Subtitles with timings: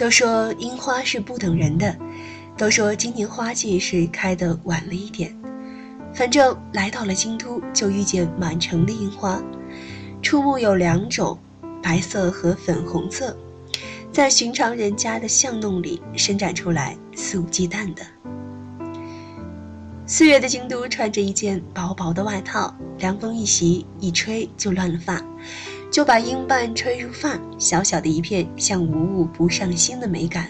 [0.00, 1.94] 都说樱花是不等人的，
[2.56, 5.30] 都说今年花季是开的晚了一点。
[6.14, 9.38] 反正来到了京都，就遇见满城的樱花，
[10.22, 11.38] 触目有两种，
[11.82, 13.36] 白色和粉红色，
[14.10, 18.02] 在寻常人家的巷弄里伸展出来，肆无忌惮的。
[20.06, 25.22] 四月的京都，穿着一件薄薄的外套，凉风一袭，一吹就乱了发。
[25.90, 30.48] 就把樱瓣吹入发，小小的一片，像无物不上心的美感。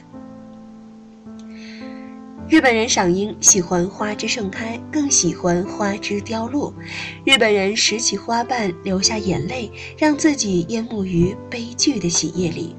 [2.46, 6.74] 日本人赏樱喜欢花枝盛开，更喜欢花枝凋落。
[7.24, 12.74] 日本人拾起花瓣，流下眼泪，让自己淹没于悲剧的喜悦里。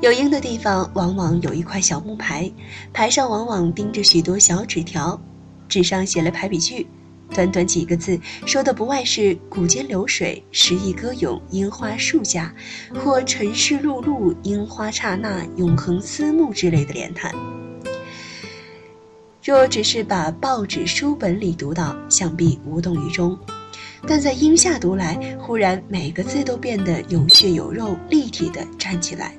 [0.00, 2.48] 有樱的地方，往往有一块小木牌，
[2.92, 5.20] 牌上往往钉着许多小纸条，
[5.66, 6.86] 纸上写了排比句。
[7.34, 12.54] 短短几个字，说的不外是“古间流水，诗意歌咏，樱花树下”，
[12.94, 17.32] 或“尘世碌碌，樱花刹那，永恒思慕”之类的联弹。
[19.44, 23.34] 若只是把报纸书本里读到，想必无动于衷；
[24.06, 29.34] 但在樱下读来，忽然每个字都变得有血有肉、立体的站起来。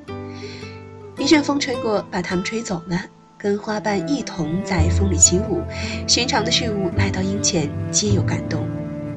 [1.17, 3.05] 一阵风吹过，把它们吹走了。
[3.39, 5.61] 跟花瓣一同在风里起舞，
[6.05, 8.67] 寻常的事物来到樱前，皆有感动。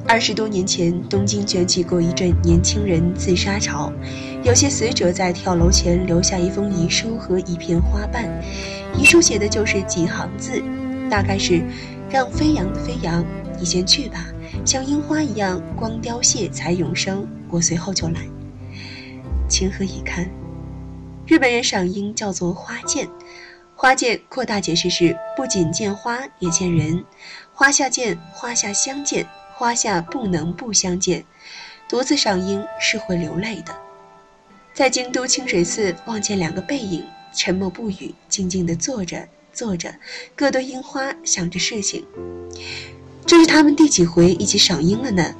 [0.07, 3.91] 二十多年前，东京卷起过一阵年轻人自杀潮，
[4.41, 8.23] 有些死者在跳楼前留下一封遗书和一片花瓣，
[8.97, 10.63] 遗书写的就是几行字，
[11.11, 11.61] 大概是
[12.09, 13.25] “让飞扬的飞扬，
[13.59, 14.25] 你先去吧，
[14.63, 18.21] 像樱花一样，光凋谢才永生，我随后就来。”
[19.49, 20.25] 情何以堪？
[21.27, 23.05] 日本人赏樱叫做花见。
[23.83, 27.03] 花见扩大解释是：不仅见花，也见人。
[27.53, 31.25] 花下见，花下相见，花下不能不相见。
[31.89, 33.75] 独自赏樱是会流泪的。
[34.73, 37.03] 在京都清水寺望见两个背影，
[37.35, 39.93] 沉默不语，静静地坐着，坐着，
[40.33, 42.05] 各对樱花，想着事情。
[43.25, 45.35] 这是他们第几回一起赏樱了呢？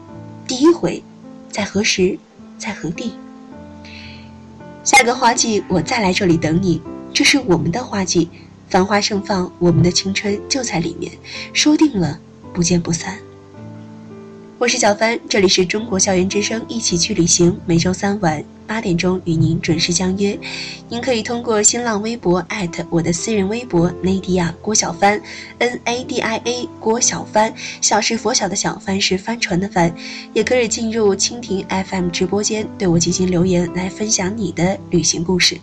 [0.46, 1.02] 第一回，
[1.50, 2.20] 在何时，
[2.58, 3.14] 在何地？
[4.84, 6.82] 下个花季我再来这里等你。
[7.14, 8.28] 这是我们的花季，
[8.68, 11.12] 繁花盛放，我们的青春就在里面。
[11.54, 12.20] 说定了，
[12.52, 13.20] 不见不散。
[14.58, 17.56] 我是小帆，这里是中国校园之声，一起去旅行。
[17.68, 20.40] 每周三晚八点钟与您准时相约。
[20.90, 25.22] 您可以通过新浪微博艾特我的私人微博 Nadia 郭小帆
[25.60, 29.94] ，N A D I A 郭小帆，小是佛小的小，帆是帆船的帆。
[30.34, 35.56] 也可以进入蜻蜓 FM 直播间，对我进行留言，来分享你的旅行故事。《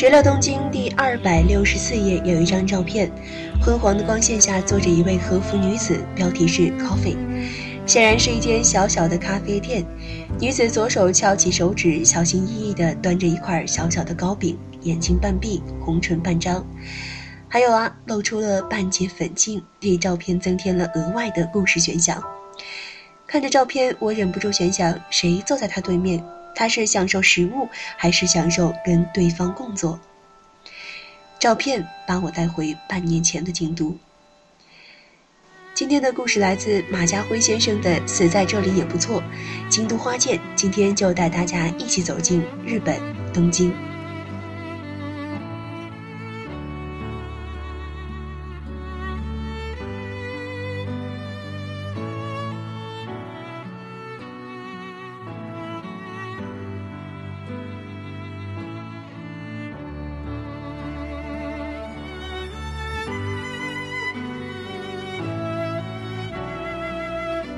[0.00, 3.12] 十六东京》第二百六十四页有一张照片，
[3.60, 7.18] 昏黄的光线下坐着一位和服女子，标题是 “Coffee”，
[7.84, 9.84] 显然是一间小小的咖啡店。
[10.40, 16.66] 女子左手翘起手指，小心翼翼地端着一块小小的糕饼，眼睛半闭，红唇半张，
[17.46, 22.24] 还有啊，露出了半截粉镜，给照片增添了额外的故事悬想。
[23.26, 26.24] 看着照片，我忍不住悬想：谁坐在他对面？
[26.54, 29.98] 他是享受食物，还是享受跟对方共坐？
[31.38, 33.96] 照片把我带回半年前的京都。
[35.72, 39.22] 今天的故事来自马家辉先生的《死在这里也不错》，
[39.70, 40.38] 京都花见。
[40.54, 43.00] 今天就带大家一起走进日本
[43.32, 43.89] 东京。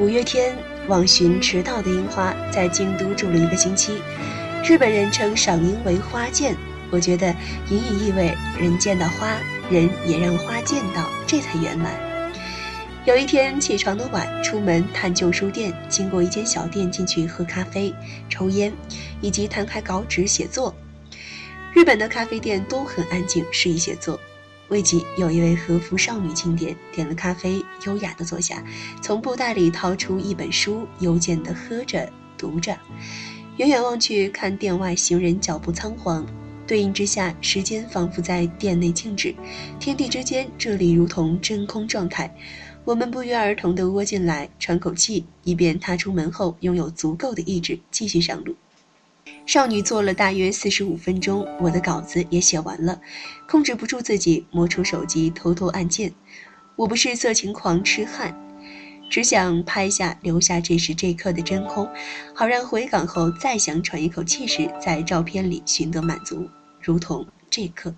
[0.02, 0.58] 五月天
[0.88, 4.02] 望寻迟到的樱花，在京都住了一个星期。
[4.64, 6.56] 日本人称赏樱为花见，
[6.90, 7.32] 我觉得
[7.70, 9.38] 隐隐意味人见到花，
[9.70, 11.93] 人也让花见到，这才圆满。
[13.04, 17.94] 有一天起床的晚，出门探旧书店，经过一间小店，进去喝咖啡、
[18.28, 18.72] 抽烟，
[19.20, 20.75] 以及摊开稿纸写作。
[21.72, 24.19] 日本的咖啡店都很安静，适宜写作。
[24.72, 28.64] 未几，有一位和服少女进店，点了咖啡，优雅地坐下，
[29.02, 32.74] 从布袋里掏出一本书，悠闲地喝着、读着。
[33.58, 36.26] 远远望去，看店外行人脚步仓皇，
[36.66, 39.34] 对应之下，时间仿佛在店内静止，
[39.78, 42.34] 天地之间，这里如同真空状态。
[42.86, 48.56] 我们不约而同地窝进来，喘口气，以便他出门后拥有足够的意志继续上路。
[49.46, 53.00] 少女坐了大约四十五分钟，我的稿子也写完了，
[53.48, 56.12] 控制不住自己，摸出手机偷偷按键。
[56.76, 58.34] 我不是色情狂痴汉，
[59.10, 61.88] 只想拍下留下这时这刻的真空，
[62.34, 66.48] 好让回港后再想喘一口气时，在照片里寻得满足，
[66.80, 67.94] 如同这刻。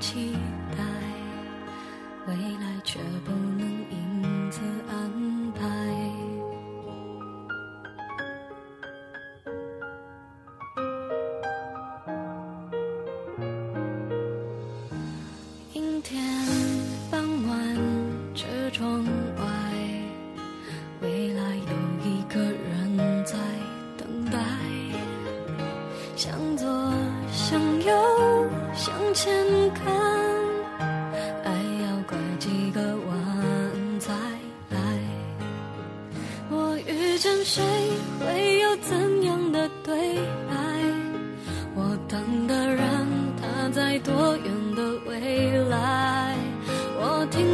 [0.00, 0.47] 起。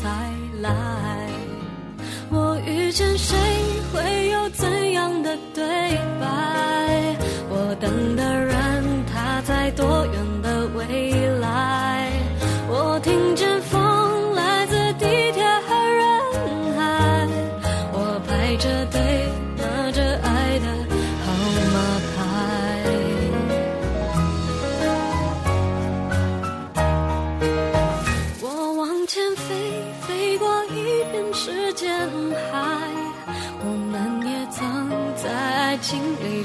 [0.00, 0.08] 才
[0.62, 1.28] 来。
[2.30, 3.36] 我遇见谁
[3.92, 5.62] 会有怎样的对
[6.18, 7.16] 白？
[7.50, 8.09] 我等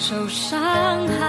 [0.08, 0.60] 受伤
[1.08, 1.25] 害，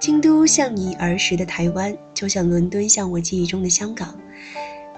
[0.00, 4.18] 京都像你儿时的台湾，就像伦敦像我记忆中的香港。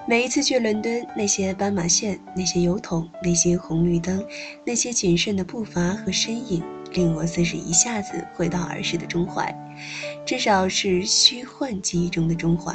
[0.06, 4.24] 每一次去伦敦，那些斑马线，那些油桶，那些红绿灯，
[4.64, 9.52] 那些谨慎的步伐和身影，令我似是一下子回到儿时的中怀，
[10.24, 12.72] 至少是虚幻记忆中的中怀。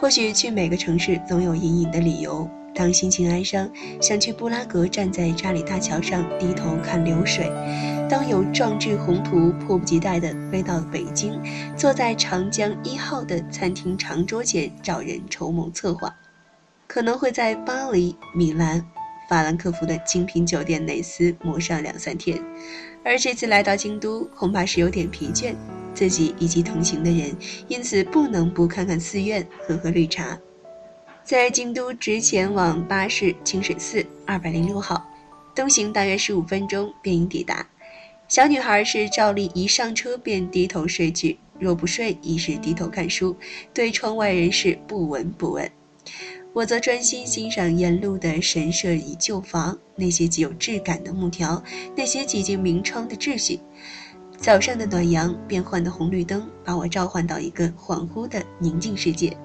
[0.00, 2.50] 或许去每个城市总有隐隐的理由。
[2.74, 7.46] 当心情哀伤，想去布拉格，站在查理大桥上低头看流水；
[8.08, 11.38] 当有壮志宏图，迫不及待地飞到北京，
[11.76, 16.08] 坐在长江一号的餐厅长桌前找人筹谋策划；
[16.86, 18.84] 可能会在巴黎、米兰、
[19.28, 22.42] 法兰克福的精品酒店内斯磨上两三天。
[23.04, 25.54] 而这次来到京都，恐怕是有点疲倦，
[25.92, 27.36] 自己以及同行的人，
[27.68, 30.38] 因此不能不看看寺院，喝喝绿茶。
[31.24, 35.08] 在京都直前往巴士清水寺二百零六号，
[35.54, 37.66] 东行大约十五分钟便已抵达。
[38.26, 43.36] 小女孩是照例一上车便低头睡去，若不睡已是低头看书，
[43.72, 45.70] 对窗外人士不闻不问。
[46.52, 51.62] 我则专心欣赏沿路的神社与旧房，那些极有质感的木条，
[51.96, 53.60] 那些几近明窗的秩序。
[54.36, 59.36] 早上的暖阳，变幻的红绿灯，把我召唤到一个恍惚的宁静世界。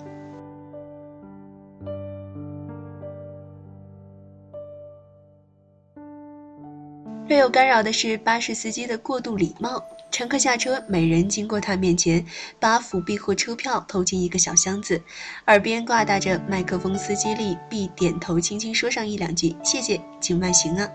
[7.27, 9.84] 略有干扰的是巴士司机的过度礼貌。
[10.10, 12.25] 乘客下车，每人经过他面前，
[12.60, 15.00] 把辅币或车票投进一个小箱子，
[15.48, 20.89] 耳边挂打着麦克风，司机立必点头，轻轻说上一两句“谢谢，请慢行啊”。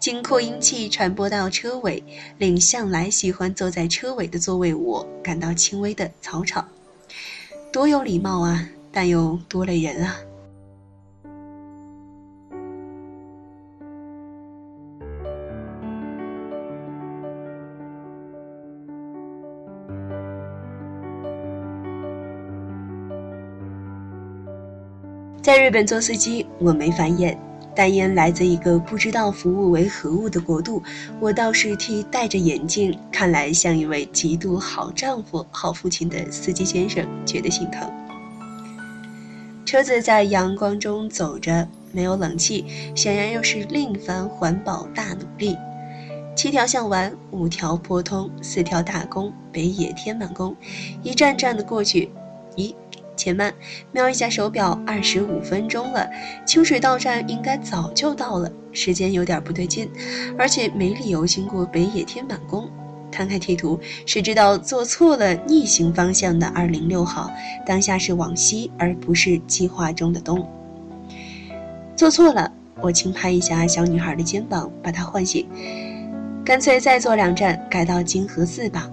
[0.00, 2.02] 经扩音器传播到车尾，
[2.38, 6.64] 令向来喜欢坐在车尾的座位我感到轻微的嘈吵。
[7.72, 10.16] 多有礼貌啊，但又多累人啊。
[25.50, 27.36] 在日本做司机，我没繁衍，
[27.74, 30.80] 但因来自一个不知道服务为何物的国度，
[31.18, 37.90] 我倒是替戴着眼镜、看来像一位极度好丈夫、好父亲的司机先生觉得心疼。
[39.66, 42.64] 车子在阳光中走着，没有冷气，
[42.94, 45.56] 显然又是另一番环保大努力。
[46.36, 50.54] 七条巷完，五条坡通，四条大工，北野天满宫，
[51.02, 52.08] 一站站的过去，
[52.54, 52.72] 咦？
[53.20, 53.52] 且慢，
[53.92, 56.08] 瞄一下手表，二十五分钟了。
[56.46, 59.90] 清水道站应该早就到了，时间有点不对劲，
[60.38, 62.66] 而且没理由经过北野天满宫。
[63.12, 67.30] 摊开地图，谁知道坐错了逆行方向的二零六号，
[67.66, 70.48] 当下是往西，而不是计划中的东。
[71.94, 72.50] 坐错了，
[72.80, 75.46] 我轻拍一下小女孩的肩膀，把她唤醒。
[76.42, 78.88] 干脆再坐两站，改到金河寺吧。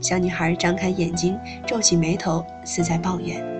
[0.00, 3.57] 小女孩张开眼睛，皱起眉头，似在抱怨。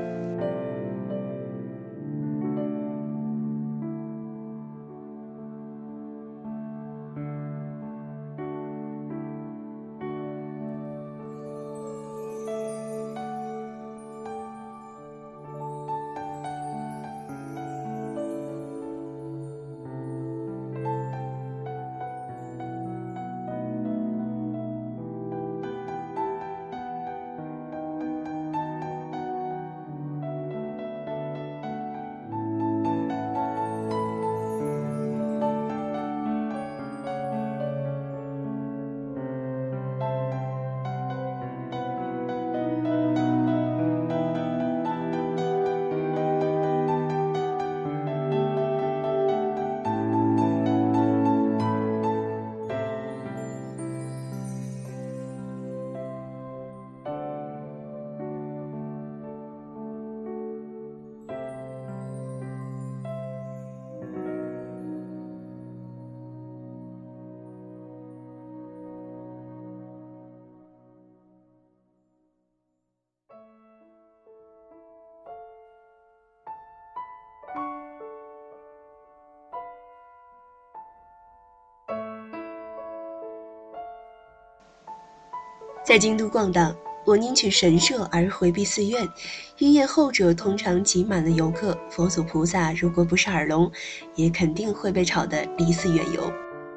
[85.88, 86.76] 在京都逛荡，
[87.06, 89.08] 我宁去神社而回避寺院，
[89.56, 91.74] 因为后者通常挤满了游客。
[91.88, 93.72] 佛祖菩萨如果不是耳聋，
[94.14, 96.30] 也肯定会被吵得离寺远游。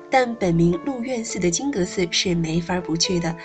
[0.09, 3.35] 但本名鹿苑寺的金阁寺是没法不去的，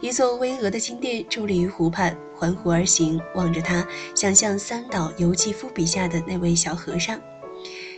[0.00, 7.20] 一座巍峨的金殿伫立于湖畔，环湖而行，望着它，想象三岛由纪夫笔下的那位小和尚，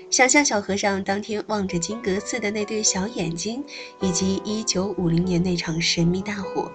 [0.09, 3.63] 想象小和尚当天望着金阁寺的那对小眼睛，
[4.01, 6.73] 以及1950年那场神秘大火。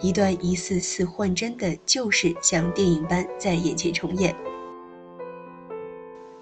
[0.00, 4.34] 一段一次次幻真的旧事，像电影般在眼前重演。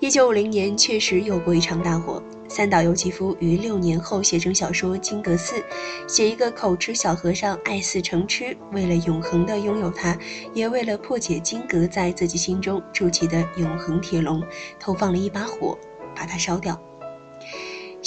[0.00, 2.22] 一九五零年确实有过一场大火。
[2.50, 5.56] 三岛由纪夫于六年后写成小说《金阁寺》，
[6.06, 10.16] 写一个口吃小和尚爱似成痴，为了永恒的拥有它，
[10.54, 14.42] 也为了破解金阁在自己心中筑起的永恒铁笼，
[14.80, 15.76] 投放了一把火，
[16.16, 16.80] 把它烧掉。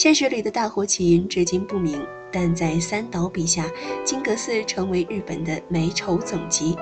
[0.02, 3.70] 现实里的大火起因至今不明，但在三岛笔下，
[4.04, 6.76] 金阁寺成为日本的美丑总集。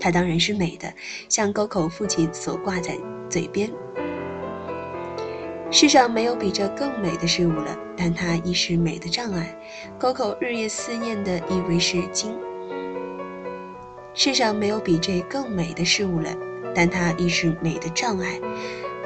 [0.00, 0.90] 它当然是美的，
[1.28, 2.96] 像沟口父亲所挂在
[3.28, 3.70] 嘴边。
[5.70, 9.54] 世上没有比这更美的事物了，但它亦是美的障碍。
[9.98, 12.34] 沟口日夜思念的以为是金。
[14.14, 16.34] 世上没有比这更美的事物了，
[16.74, 18.40] 但它亦是美的障碍。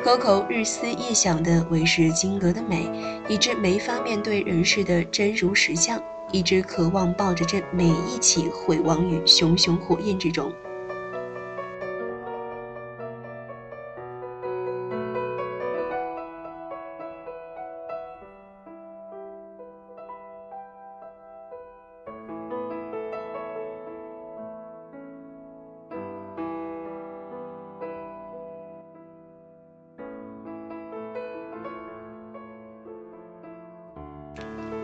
[0.03, 2.89] 可口日思夜想的唯是金阁的美，
[3.29, 6.01] 以致没法面对人世的真如实相，
[6.33, 10.51] 以致渴望抱着这美一起毁亡于熊熊火焰之中。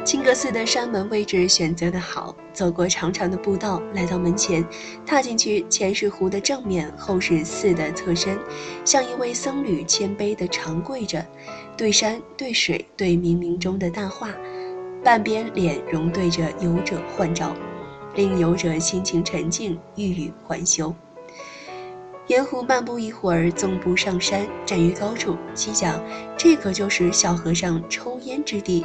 [0.04, 4.62] 清阁寺的山门位置选择的好，走过长长的步道，来到门前，
[5.06, 8.38] 踏进去，前是湖的正面，后是寺的侧身，
[8.84, 11.24] 像一位僧侣谦卑地长跪着，
[11.74, 14.28] 对山对水对冥冥中的大化，
[15.02, 17.56] 半边脸容对着游者幻照，
[18.14, 20.94] 令游者心情沉静，欲语还休。
[22.26, 25.98] 沿湖漫步一会儿，纵步上山，站于高处，心想：
[26.36, 28.84] 这可就是小和尚抽烟之地。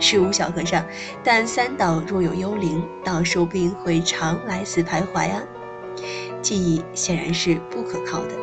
[0.00, 0.84] 是无小和尚，
[1.24, 5.42] 但三岛若有幽灵，倒说不定会常来此徘徊啊。
[6.40, 8.34] 记忆显然是不可靠的。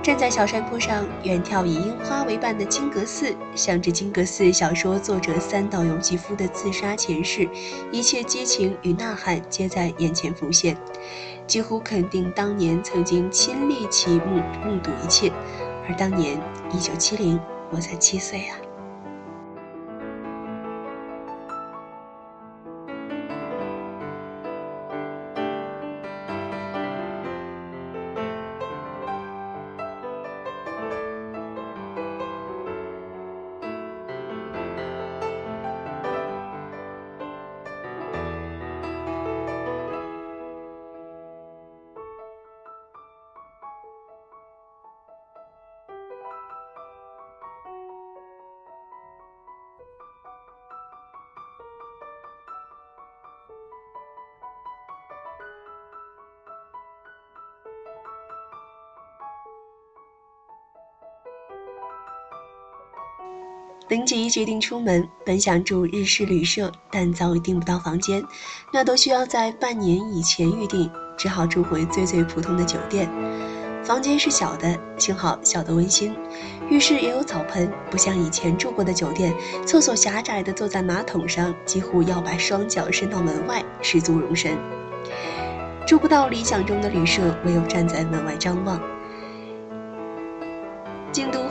[0.00, 7.48] 站在小山坡上，远眺以樱花为伴的金阁寺，想着金阁寺小说作者三岛由纪夫的自杀前世，
[7.90, 10.76] 一切激情与呐喊皆在眼前浮现，
[11.48, 15.32] 几乎肯定当年曾经亲历其目目睹一切，
[15.88, 16.40] 而当年
[16.72, 17.40] 一九七零，
[17.72, 18.56] 我才七岁啊。
[63.88, 68.20] 林吉决定出门，本想住日式旅社，但早已订不到房间，
[68.72, 73.08] 那都需要在半年以前预定，只好住回最最普通的酒店。
[73.84, 76.12] 房间是小的，幸好小得温馨，
[76.68, 79.32] 浴室也有澡盆，不像以前住过的酒店，
[79.64, 84.58] 厕所狭窄的坐在马桶上，几乎要把双脚伸到门外，十足容身。
[85.86, 88.80] 住不到理想中的旅社，唯有站在门外张望。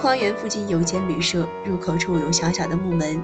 [0.05, 3.19] 花园附近有间旅社，入口处有小小的木门，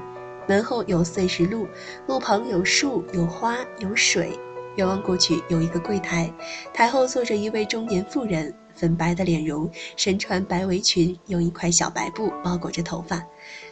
[0.47, 1.67] 门后有碎石路，
[2.07, 4.31] 路旁有树、有花、有水。
[4.77, 6.33] 远望过去，有一个柜台，
[6.73, 13.23] 台后坐着一位中年妇人，粉白的脸容，身穿白围裙，用一块小白布包裹着头发，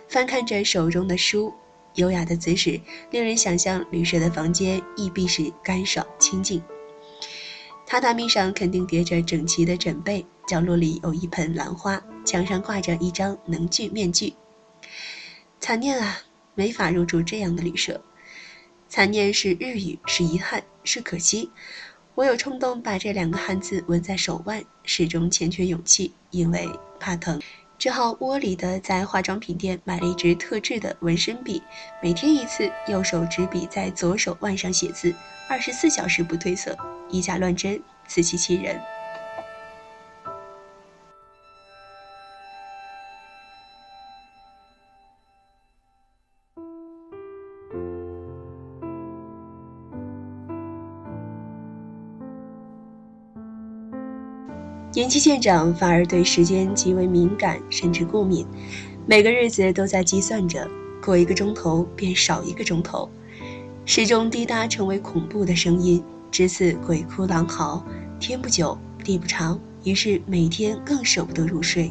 [0.07, 1.51] 翻看着手中的书，
[1.95, 6.61] 优雅的姿势，令人想象旅社的房间亦必是干爽清静。
[7.87, 14.33] 榻榻米上肯定叠着整齐的枕被，角落里有一盆兰花，墙上挂着一张能剧面具。
[15.59, 16.17] 残念啊，
[16.55, 18.03] 没法入住这样的旅社。
[18.87, 21.51] 残念是日语，是遗憾，是可惜。
[22.15, 26.67] 我有冲动把这两个汉字纹在手腕，始终欠缺勇气，因为
[26.99, 27.39] 怕疼，
[27.77, 31.61] 只好窝里的在化妆品店买了一支特制的纹身笔，
[32.01, 35.13] 每天一次，右手执笔在左手腕上写字，
[35.47, 36.75] 二十四小时不褪色。
[37.11, 38.81] 以假乱真，自欺欺人。
[54.99, 58.45] 年纪渐长，反而对时间极为敏感，甚至过敏。
[59.05, 60.69] 每个日子都在计算着，
[61.01, 63.09] 过一个钟头便少一个钟头，
[63.85, 66.03] 时钟滴答成为恐怖的声音。
[66.29, 67.81] 只此鬼哭狼嚎，
[68.19, 71.89] 天不久，地不长，于是每天更舍不得入睡。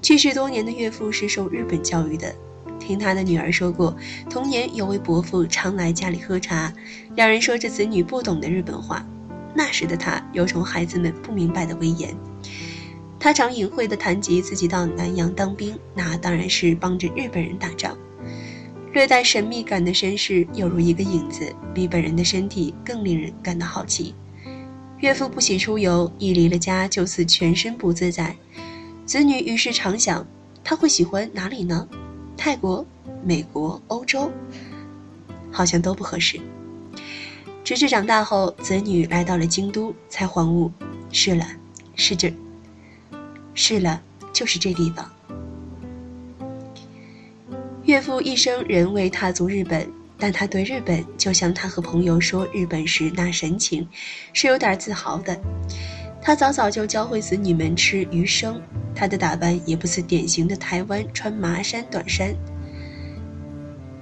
[0.00, 2.34] 去世多年的岳父是受日本教育的，
[2.80, 3.94] 听他的女儿说过，
[4.30, 6.72] 童年有位伯父常来家里喝茶，
[7.14, 9.06] 两人说着子女不懂的日本话。
[9.54, 12.14] 那时的他有种孩子们不明白的威严。
[13.18, 17.96] 他常隐晦地谈及自己到南洋当兵，那当然是帮着日本人打仗。
[18.92, 24.14] 略带神秘感的身世，犹如一个影子，比本人的身体更令人感到好奇。
[24.98, 28.36] 岳父不喜出游，一离了家就似全身不自在。
[29.04, 30.26] 子女于是常想，
[30.62, 31.88] 他会喜欢哪里呢？
[32.36, 32.86] 泰国、
[33.24, 34.30] 美国、欧洲，
[35.50, 36.40] 好像都不合适。
[37.64, 40.70] 直至长大后，子女来到了京都，才恍悟：
[41.10, 41.46] 是了，
[41.96, 42.30] 是这。
[43.54, 44.02] 是了，
[44.34, 45.10] 就是这地方。
[47.84, 53.88] 岳父一生仍未踏足日本，但他对日本就像他和朋友说日本时那神情，
[54.34, 55.34] 是有点自豪的。
[56.20, 58.60] 他早早就教会子女们吃鱼生，
[58.94, 62.34] 他的打扮也不似典型的台湾穿麻衫短衫、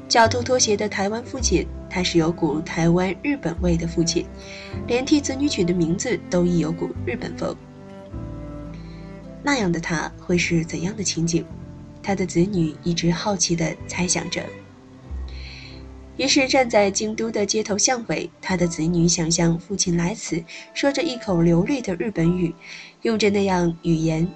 [0.09, 4.25] 脚拖拖鞋的台湾父亲，他是有股台湾日本味的父亲，
[4.87, 7.55] 连替子女取的名字都亦有股日本风。
[9.43, 11.45] 那样的他会是怎样的情景？
[12.03, 14.43] 他的子女一直好奇地猜想着。
[16.17, 22.55] 于是站在京都的街头巷尾，他的子女想象父亲来此，说着一口流利的日本语，
[23.03, 24.27] 用着那样语言，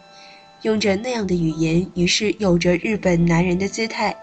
[0.61, 4.15] 用着那样的语言，于是有着日本男人的姿态。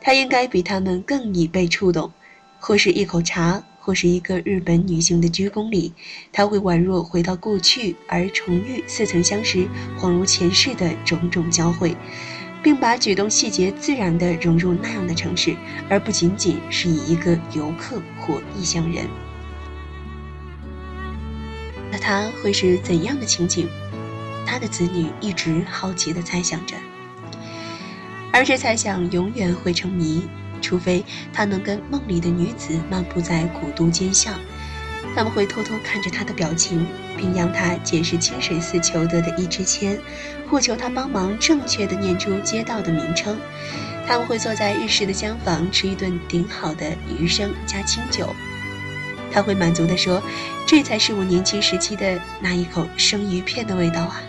[0.00, 2.10] 他应该比他们更易被触动，
[2.66, 3.62] 或是一口茶。
[3.78, 5.92] 或是一个日本女性的鞠躬礼，
[6.32, 11.94] 他会宛若回到过去，而重遇似曾相识、恍如前世的种种交汇，
[12.62, 15.54] 并把举动细节自然地融入那样的城市，
[15.90, 19.06] 而不仅仅是以一个游客或异乡人。
[21.92, 23.68] 那他会是怎样的情景？
[24.46, 26.74] 他的子女一直好奇地猜想着，
[28.32, 30.22] 而这猜想永远会成谜。
[30.64, 34.32] 除非他能跟梦里的女子漫步在古都街巷，
[35.14, 36.86] 他们会偷偷看着他的表情，
[37.18, 40.00] 并让他解释清水寺求得的一支签，
[40.48, 43.36] 或求他帮忙正确的念出街道的名称。
[44.06, 48.34] 他们会坐在日式的厢房吃一顿顶好的鱼生加清酒，
[49.30, 50.22] 他会满足地说
[50.66, 54.22] ：“这才是我年轻时期的那一口生鱼片的味道啊。”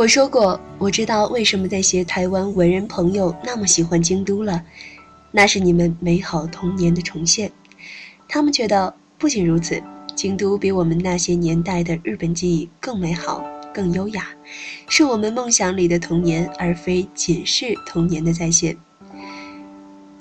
[0.00, 4.64] 我说过，我知道为什么那些台湾文人朋友那么喜欢京都了，
[5.30, 7.52] 那是你们美好童年的重现。
[8.26, 9.78] 他们觉得不仅如此，
[10.16, 14.28] 京都比我们那些年代的日本记忆更美好、更优雅，
[14.88, 18.74] 是我们梦想里的童年，而非仅是童年的再现。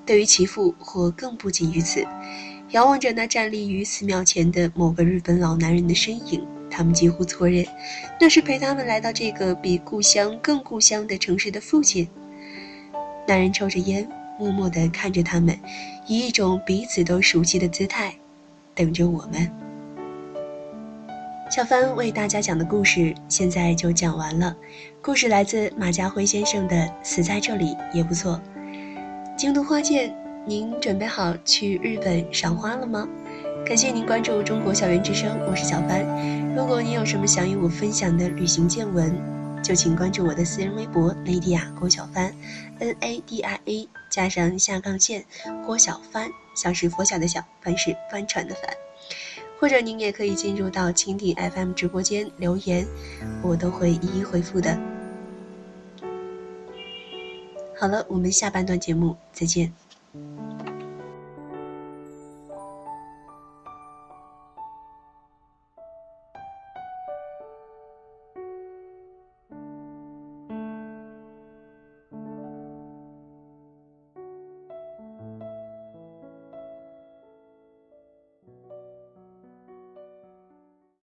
[0.05, 2.05] 对于其父，或更不仅于此，
[2.71, 6.45] 遥望着那站立于寺庙前的某个日本老男人的身影。
[6.69, 7.65] 他们几乎错认，
[8.19, 12.07] 那是陪他们来到这个比故乡更故乡的城市的父亲。
[13.27, 14.07] 男人抽着烟，
[14.39, 15.57] 默默地看着他们，
[16.07, 18.13] 以一种彼此都熟悉的姿态，
[18.73, 19.51] 等着我们。
[21.51, 24.55] 小帆为大家讲的故事现在就讲完了。
[25.01, 28.39] 故事来自马家辉先生的《死在这里也不错》。
[29.35, 33.07] 京都花见，您准备好去日本赏花了吗？
[33.65, 36.03] 感谢您关注中国校园之声，我是小帆。
[36.55, 39.15] 如果你有什么想与我分享的旅行见闻，
[39.63, 42.33] 就请关注我的私人微博“雷迪亚郭小帆
[42.79, 45.23] ”，N A D I A 加上下杠线
[45.65, 48.63] 郭小帆，像是佛小的小，帆是帆船的帆。
[49.59, 52.87] 或者您也可以进入到蜻蜓 FM 直播间留言，
[53.43, 54.77] 我都会一一回复的。
[57.77, 59.71] 好了，我们下半段节目再见。